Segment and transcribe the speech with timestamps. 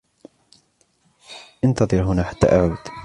[1.63, 2.77] إنتظر هنا حتى أعود.